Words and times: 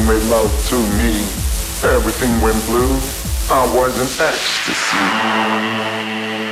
you 0.00 0.06
made 0.06 0.22
love 0.30 0.50
to 0.68 0.78
me. 0.96 1.20
Everything 1.82 2.40
went 2.40 2.64
blue. 2.66 2.94
I 3.50 3.66
was 3.74 3.98
in 3.98 4.06
ecstasy. 4.24 6.49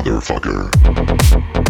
Motherfucker. 0.00 1.69